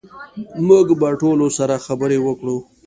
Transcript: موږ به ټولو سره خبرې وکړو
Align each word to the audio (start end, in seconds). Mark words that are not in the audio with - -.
موږ 0.67 0.87
به 1.01 1.09
ټولو 1.21 1.47
سره 1.57 1.75
خبرې 1.85 2.17
وکړو 2.21 2.57